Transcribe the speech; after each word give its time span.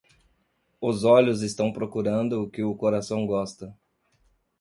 Os 0.81 1.03
olhos 1.03 1.43
estão 1.43 1.71
procurando 1.71 2.41
o 2.41 2.49
que 2.49 2.63
o 2.63 2.73
coração 2.73 3.23
gosta. 3.27 3.77